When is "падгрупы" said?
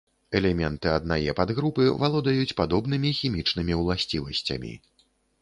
1.39-1.85